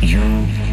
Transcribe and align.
you 0.00 0.67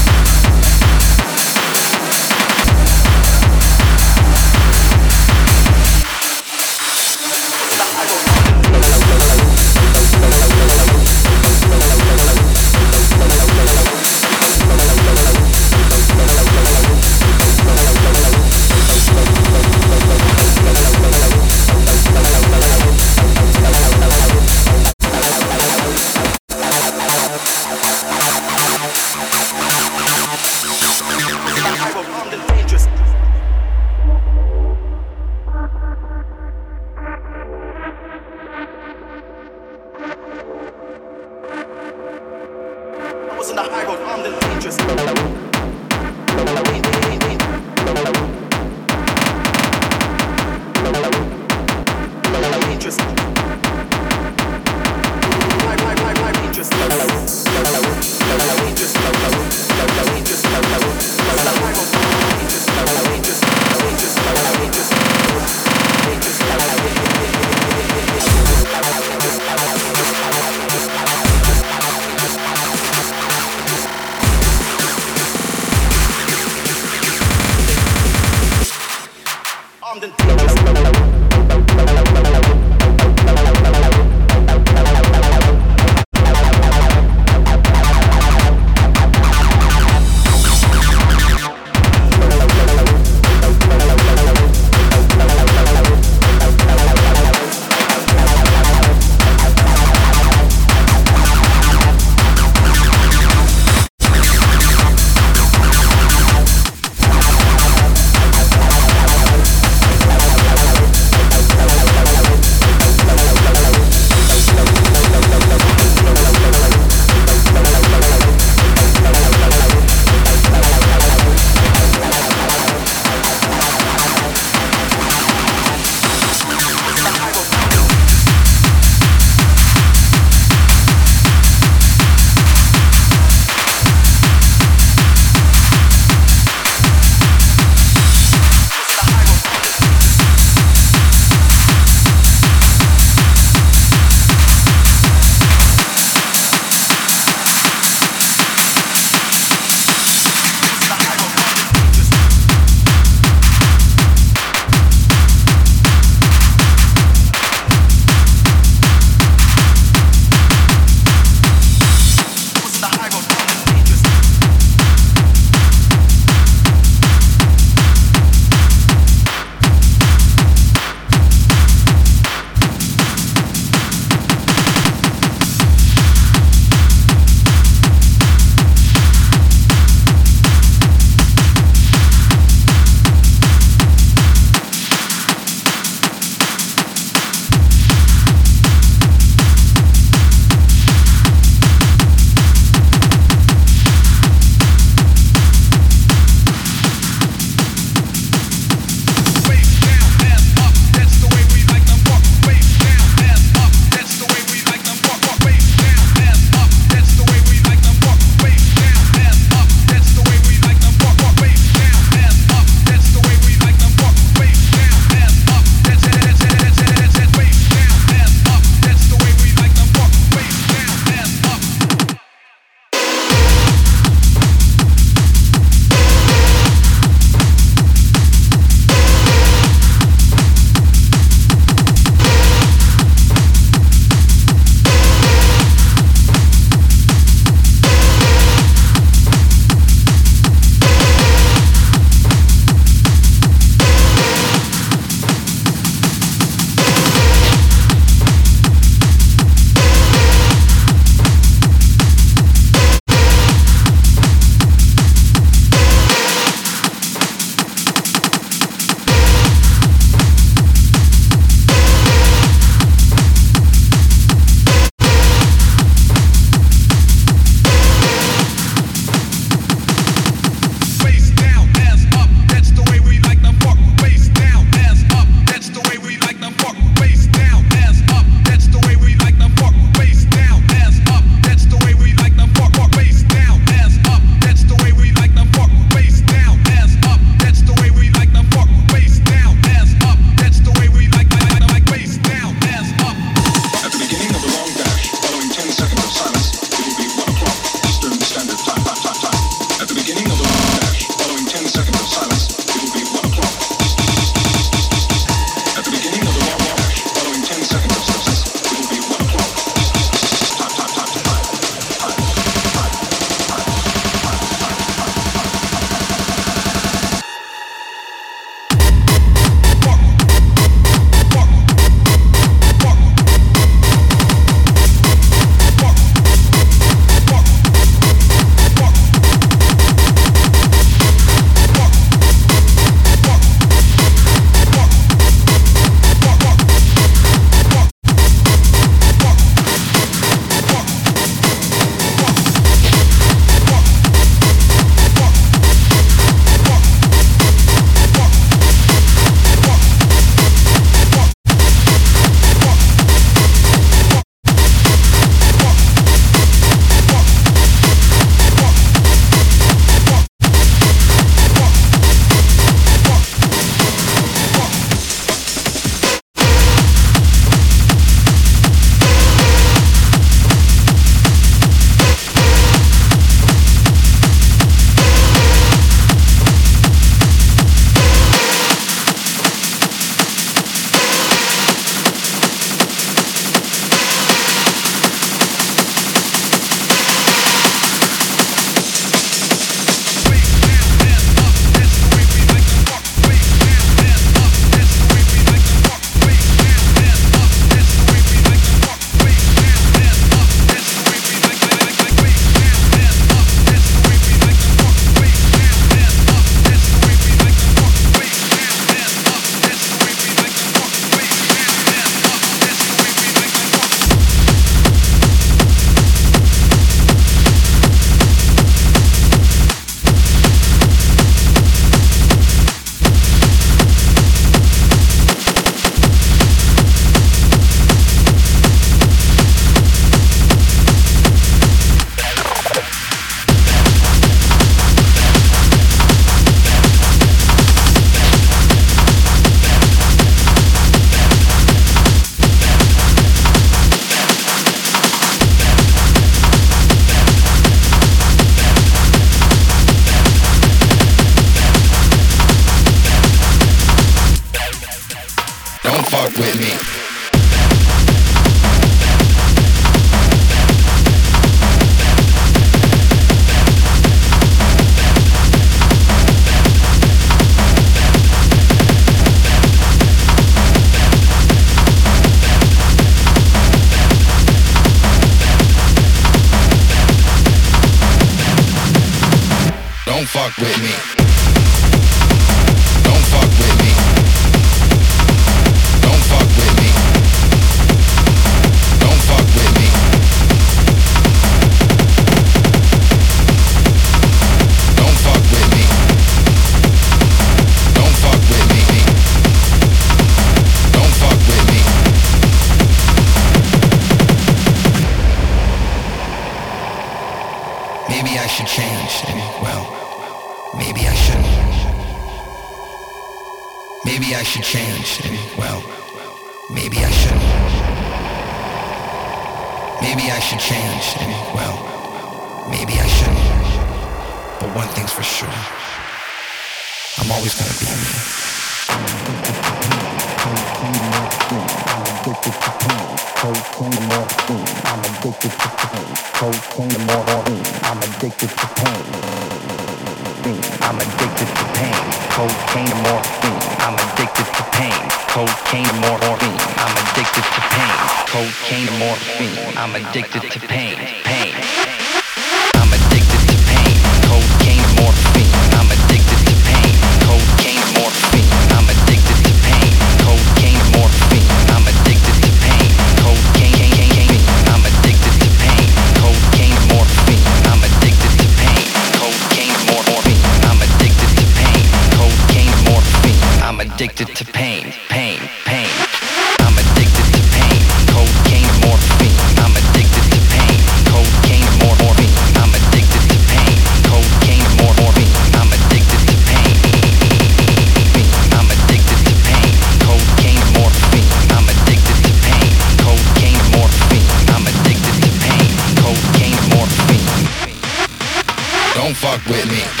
fuck 599.37 599.45
with 599.47 599.71
me. 599.71 600.00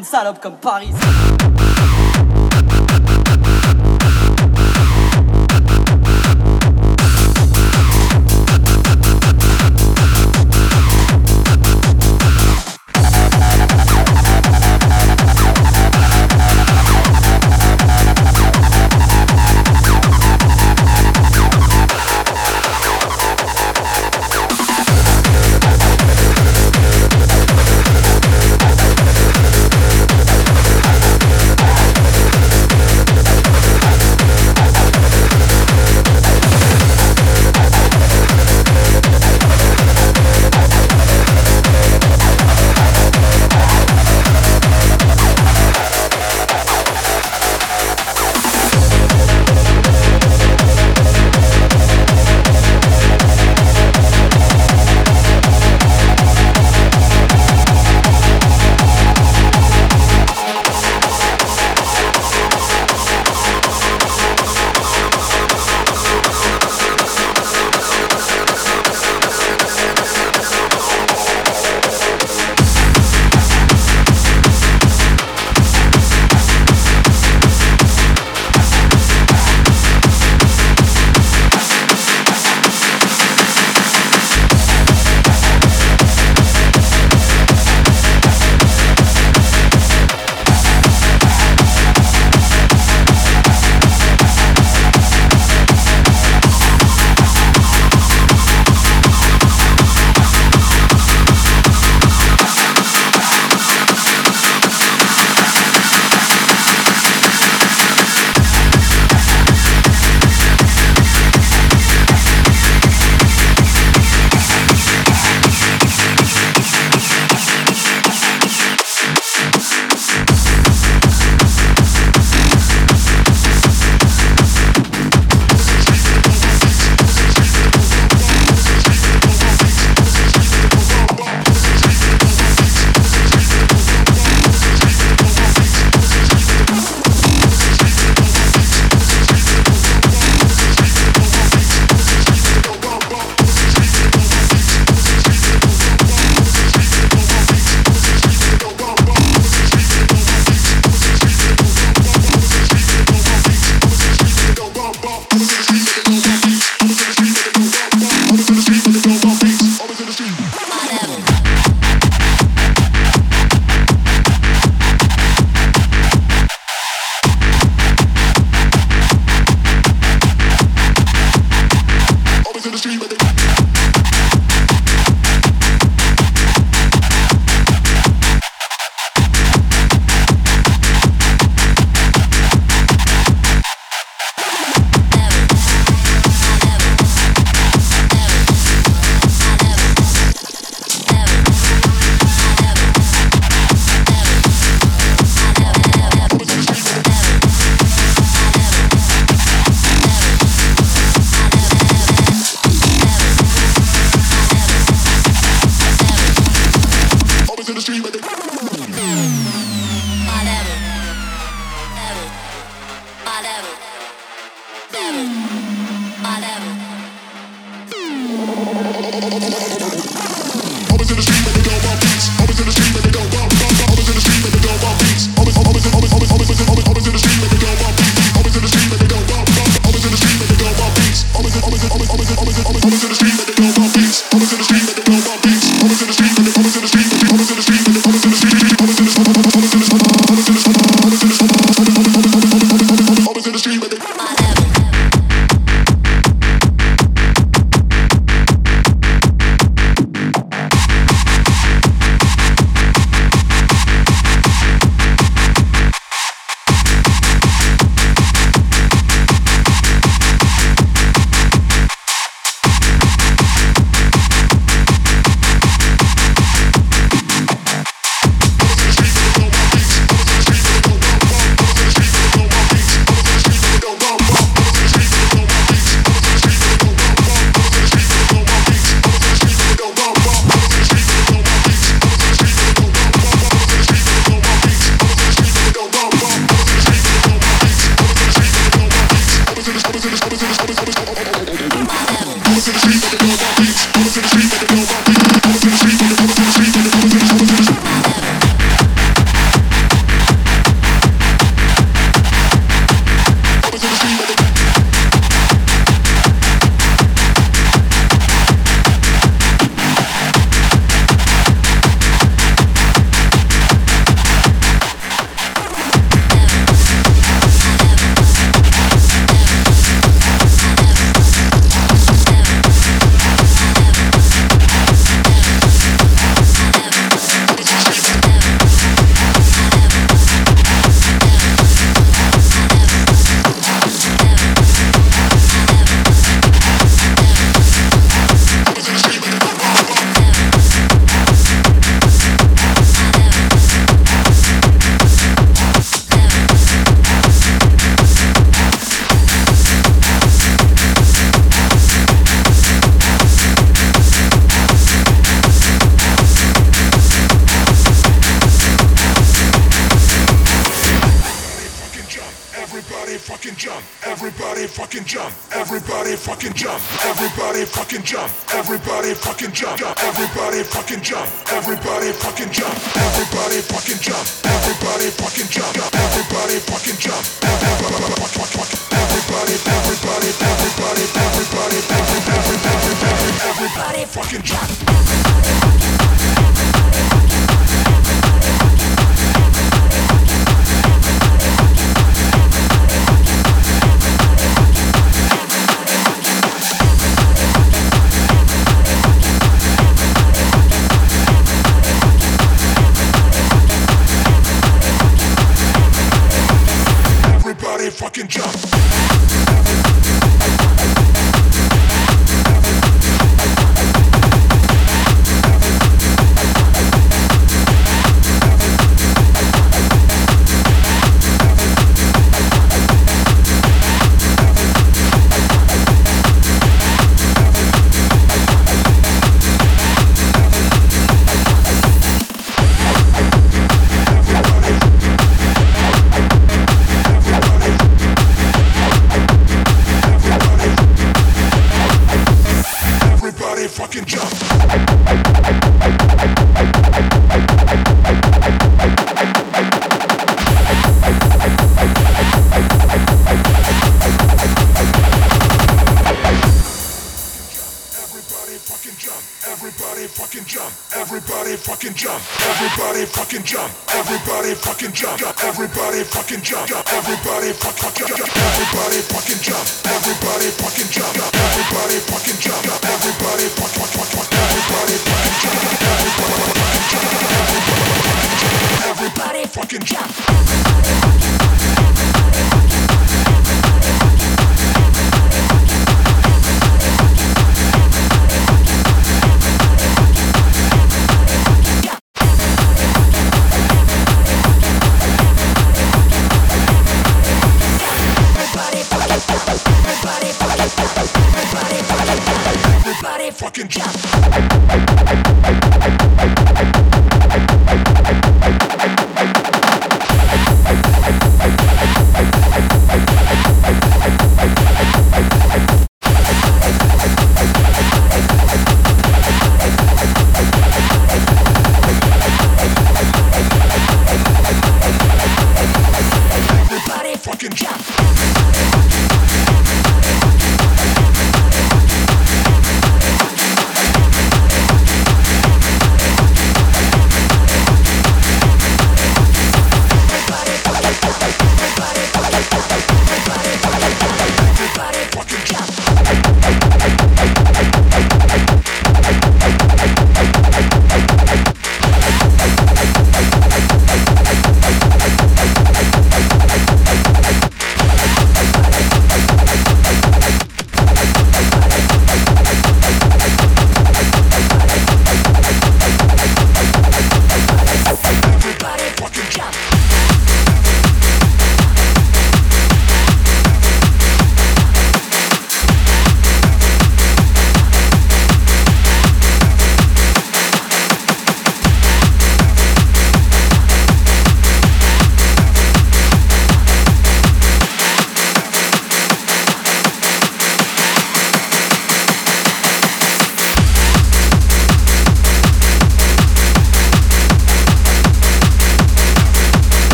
Une 0.00 0.06
salope 0.06 0.40
comme 0.40 0.56
Paris. 0.56 0.88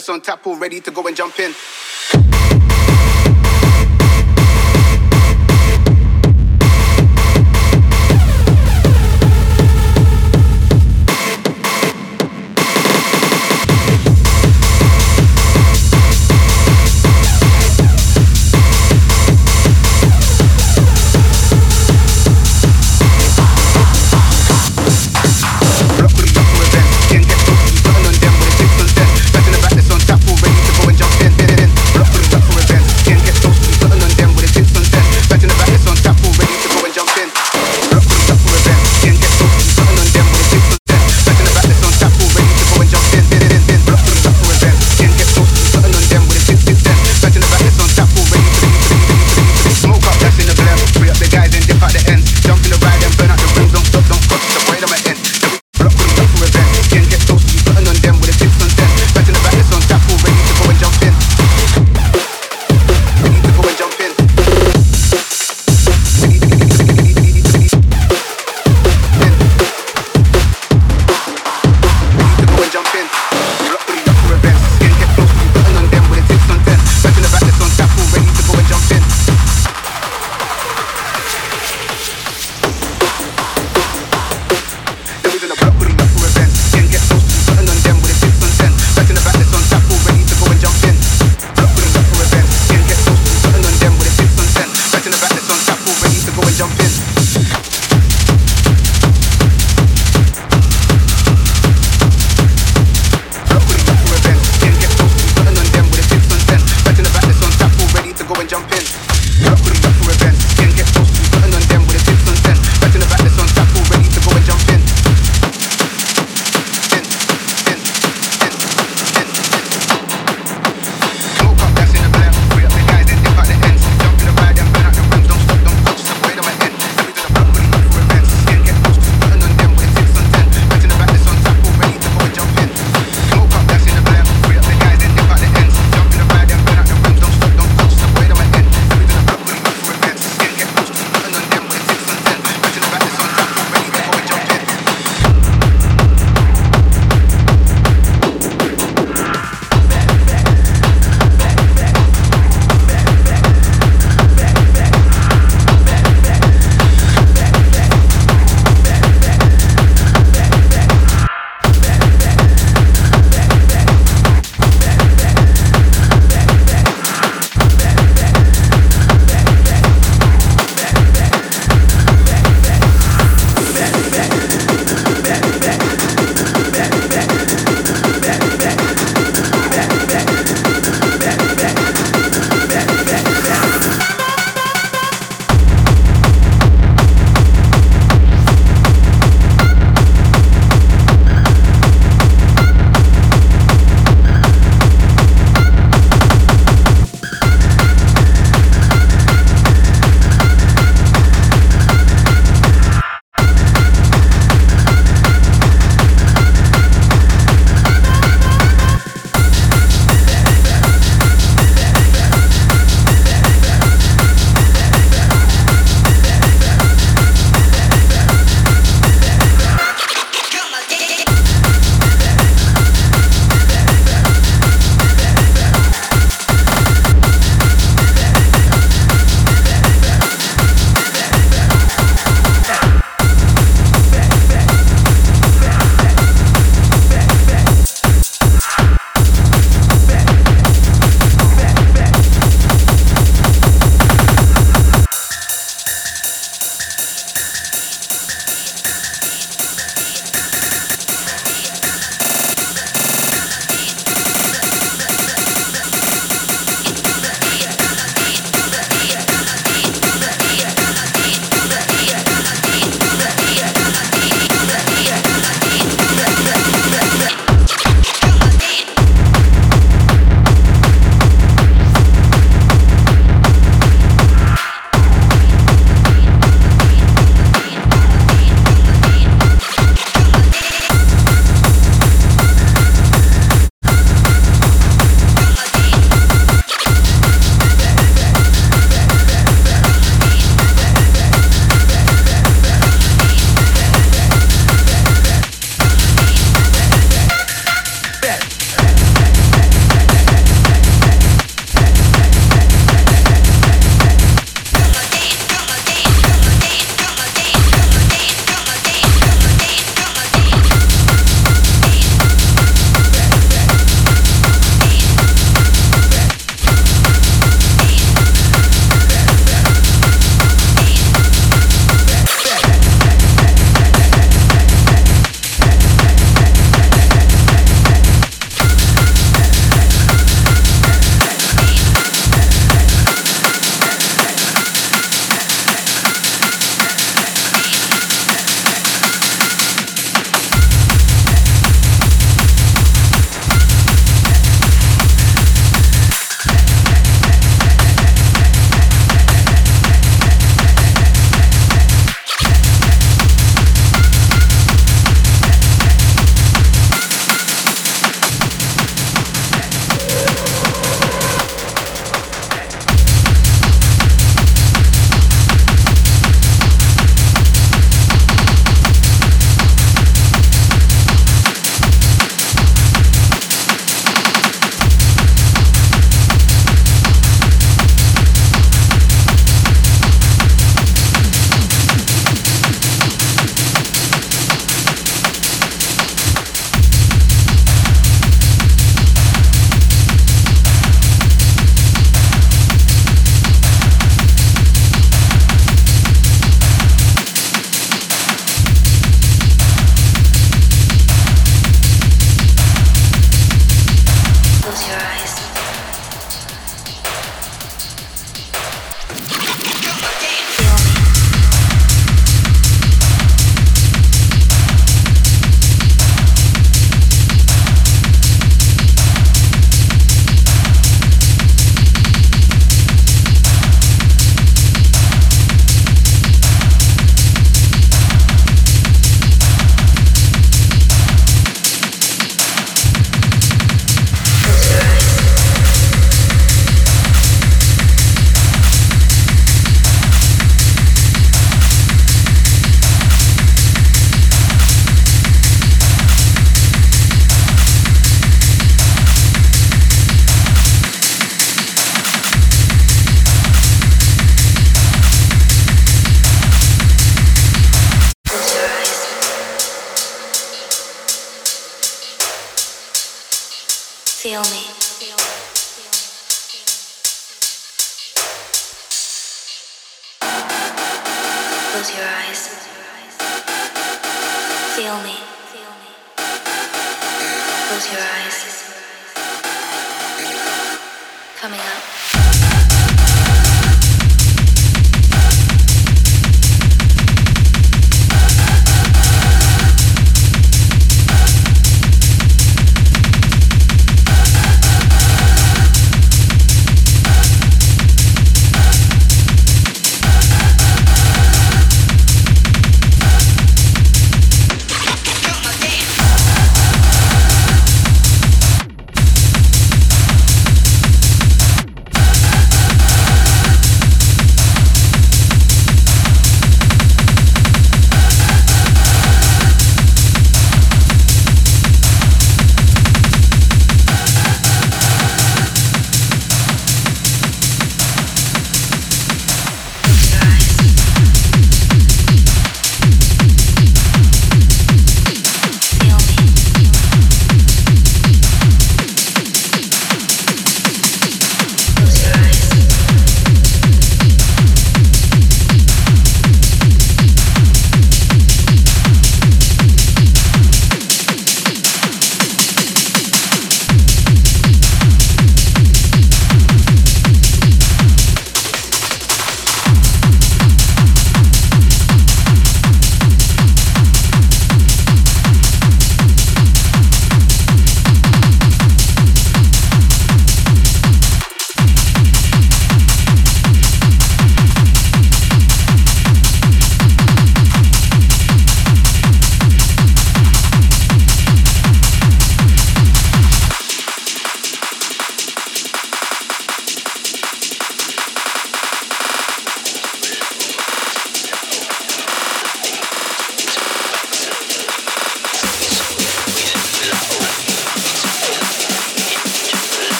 That's 0.00 0.08
on 0.08 0.22
tap, 0.22 0.46
all 0.46 0.56
ready 0.56 0.80
to 0.80 0.90
go 0.90 1.06
and 1.06 1.14
jump 1.14 1.38
in. 1.38 1.52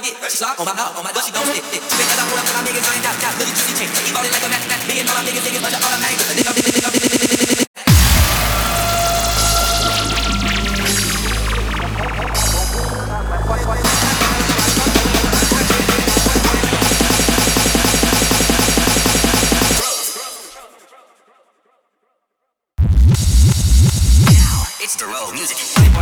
Forget. 0.00 0.14
She 0.30 0.36
slide 0.38 0.58
on 0.58 0.66
my 0.66 0.74
knob, 0.74 0.96
on 0.96 1.04
my 1.04 1.12
but 1.12 1.22
she 1.24 1.32
gon' 1.32 1.44
stick. 1.46 1.64
She 1.64 1.76
It. 1.76 1.82
Because 1.82 2.18
I 2.18 2.24
pull 2.30 2.38
up 2.38 2.46
to 2.46 2.52
my 2.54 2.62
niggas, 2.64 2.86
I 2.86 2.94
ain't 2.94 3.04
doubt, 3.04 3.20
doubt. 3.20 3.34
Little 3.38 3.54
juicy 3.54 3.74
chick, 3.76 3.90
he 4.06 4.12
ballin' 4.12 4.32
like 4.32 4.44
a 4.44 4.48
mat, 4.48 4.64
mat. 4.70 4.80
Me 4.88 5.00
and 5.00 5.08
all 5.08 5.16
my 5.16 5.24
niggas, 5.26 5.44
niggas, 5.44 5.62
bunch 5.62 5.76
of 5.76 5.84
automatic. 5.84 6.18
Nigga, 6.18 6.52
nigga, 6.54 6.70
nigga, 6.70 6.90
nigga, 6.90 7.08
nigga. 7.10 7.60
It's 24.82 24.96
the 24.96 25.06
road 25.06 25.32
music. 25.34 25.99